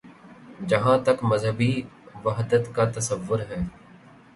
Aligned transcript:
جہاں 0.67 0.97
تک 0.97 1.17
مذہبی 1.23 1.71
وحدت 2.23 2.75
کا 2.75 2.85
تصور 2.95 3.39
ہے۔ 3.39 3.59